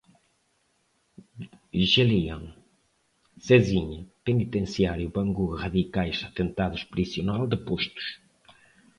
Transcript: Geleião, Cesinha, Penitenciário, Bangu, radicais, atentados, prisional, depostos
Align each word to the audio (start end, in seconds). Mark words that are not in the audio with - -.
Geleião, 1.91 2.43
Cesinha, 3.37 4.07
Penitenciário, 4.25 5.11
Bangu, 5.15 5.49
radicais, 5.55 6.17
atentados, 6.27 6.83
prisional, 6.83 7.45
depostos 7.45 8.05